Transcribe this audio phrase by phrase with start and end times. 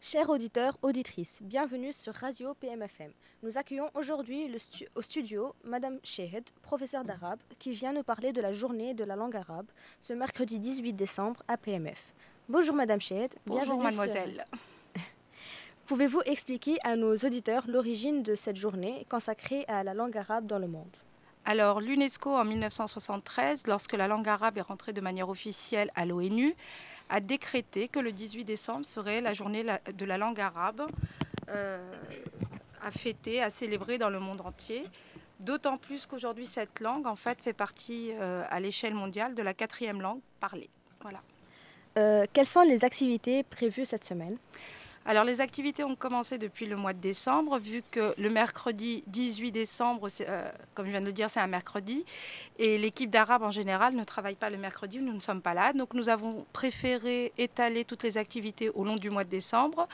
[0.00, 3.10] Chers auditeurs, auditrices, bienvenue sur Radio PMFM.
[3.42, 4.54] Nous accueillons aujourd'hui
[4.94, 9.16] au studio Madame Shehed, professeure d'arabe, qui vient nous parler de la journée de la
[9.16, 9.66] langue arabe
[10.02, 12.12] ce mercredi 18 décembre à PMF.
[12.48, 13.34] Bonjour Madame Shehed.
[13.46, 14.44] Bonjour mademoiselle.
[15.86, 20.58] Pouvez-vous expliquer à nos auditeurs l'origine de cette journée consacrée à la langue arabe dans
[20.58, 20.96] le monde?
[21.46, 26.52] Alors, l'UNESCO, en 1973, lorsque la langue arabe est rentrée de manière officielle à l'ONU,
[27.08, 30.86] a décrété que le 18 décembre serait la journée de la langue arabe
[31.48, 31.78] euh,
[32.82, 34.86] à fêter, à célébrer dans le monde entier.
[35.38, 39.54] D'autant plus qu'aujourd'hui, cette langue, en fait, fait partie euh, à l'échelle mondiale de la
[39.54, 40.68] quatrième langue parlée.
[41.02, 41.20] Voilà.
[41.96, 44.36] Euh, quelles sont les activités prévues cette semaine?
[45.06, 49.52] Alors les activités ont commencé depuis le mois de décembre, vu que le mercredi 18
[49.52, 52.04] décembre, euh, comme je viens de le dire, c'est un mercredi,
[52.58, 55.72] et l'équipe d'Arabe en général ne travaille pas le mercredi, nous ne sommes pas là.
[55.72, 59.86] Donc nous avons préféré étaler toutes les activités au long du mois de décembre.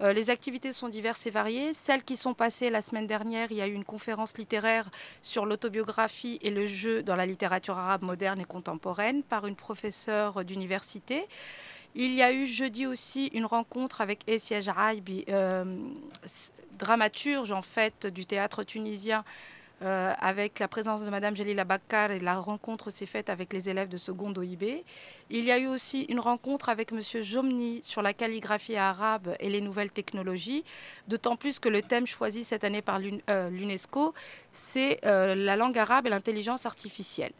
[0.00, 1.72] Euh, les activités sont diverses et variées.
[1.72, 4.88] Celles qui sont passées la semaine dernière, il y a eu une conférence littéraire
[5.22, 10.44] sur l'autobiographie et le jeu dans la littérature arabe moderne et contemporaine par une professeure
[10.44, 11.26] d'université.
[11.94, 15.64] Il y a eu jeudi aussi une rencontre avec Essia Jaraibi, euh,
[16.78, 19.24] dramaturge en fait du théâtre tunisien
[19.82, 23.68] euh, avec la présence de Madame Jalila Bakar et la rencontre s'est faite avec les
[23.68, 24.84] élèves de seconde OIB.
[25.34, 29.48] Il y a eu aussi une rencontre avec Monsieur Jomni sur la calligraphie arabe et
[29.48, 30.62] les nouvelles technologies,
[31.08, 34.12] d'autant plus que le thème choisi cette année par euh, l'UNESCO,
[34.52, 37.32] c'est euh, la langue arabe et l'intelligence artificielle.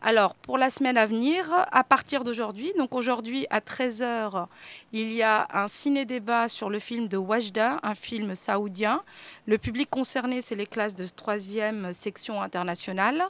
[0.00, 4.46] Alors, pour la semaine à venir, à partir d'aujourd'hui, donc aujourd'hui à 13h,
[4.92, 9.02] il y a un ciné-débat sur le film de Wajda, un film saoudien.
[9.46, 13.24] Le public concerné, c'est les classes de 3e section internationale.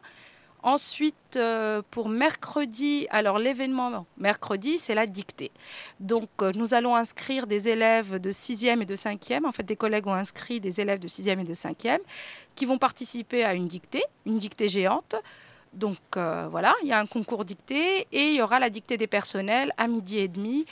[0.62, 5.50] Ensuite, euh, pour mercredi, alors l'événement mercredi, c'est la dictée.
[6.00, 9.46] Donc, euh, nous allons inscrire des élèves de 6e et de 5e.
[9.46, 12.00] En fait, des collègues ont inscrit des élèves de 6e et de 5e
[12.56, 15.16] qui vont participer à une dictée, une dictée géante.
[15.72, 18.98] Donc, euh, voilà, il y a un concours dictée et il y aura la dictée
[18.98, 20.66] des personnels à midi et demi.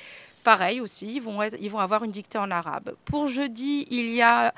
[0.45, 2.95] Pareil aussi, ils vont, ils vont avoir une dictée en arabe.
[3.07, 4.53] Pour jeudi, il y a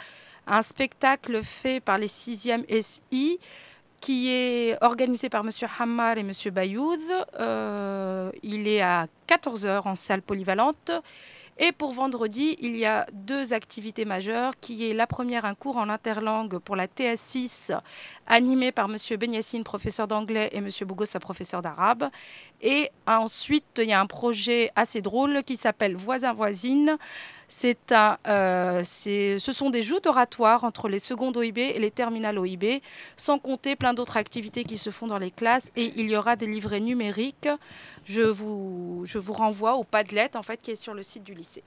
[0.51, 3.39] un spectacle fait par les 6e SI
[4.01, 5.51] qui est organisé par M.
[5.79, 6.33] Hammar et M.
[6.53, 7.01] Bayoud.
[7.39, 10.91] Euh, il est à 14h en salle polyvalente.
[11.63, 15.77] Et pour vendredi, il y a deux activités majeures, qui est la première, un cours
[15.77, 17.79] en interlangue pour la TS6,
[18.27, 18.97] animé par M.
[19.19, 20.69] Benyassine, professeur d'anglais, et M.
[20.87, 22.09] Bougossa, professeur d'arabe.
[22.63, 26.97] Et ensuite, il y a un projet assez drôle qui s'appelle Voisin-voisine.
[27.50, 32.40] C'est un, euh, ce sont des joutes oratoires entre les secondes OIB et les terminales
[32.40, 32.82] OIB,
[33.16, 35.72] sans compter plein d'autres activités qui se font dans les classes.
[35.76, 37.48] Et il y aura des livrets numériques
[38.06, 41.34] je vous, je vous renvoie au Padlet en fait, qui est sur le site du
[41.34, 41.64] lycée.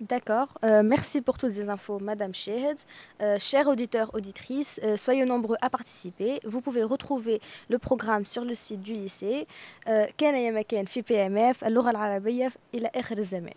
[0.00, 0.48] D'accord.
[0.62, 2.78] Euh, merci pour toutes ces infos, Madame Shehed.
[3.22, 6.38] Euh, chers auditeurs, auditrices, euh, soyez nombreux à participer.
[6.44, 9.46] Vous pouvez retrouver le programme sur le site du lycée.
[10.18, 13.54] كان يا مكان في بي ام اف اللغه العربيه الى اخر الزمان